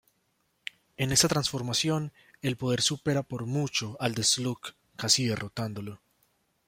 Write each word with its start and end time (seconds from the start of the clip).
En 0.97 1.11
esta 1.11 1.27
transformación 1.27 2.11
el 2.41 2.57
poder 2.57 2.81
supera 2.81 3.21
por 3.21 3.45
mucho 3.45 3.97
al 3.99 4.15
de 4.15 4.23
Slug 4.23 4.73
casi 4.95 5.27
derrotándolo. 5.27 6.01